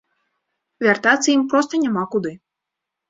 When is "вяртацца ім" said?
0.85-1.43